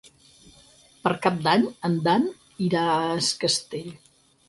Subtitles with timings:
[1.03, 2.27] Per Cap d'Any en Dan
[2.71, 3.97] irà a Es Castell.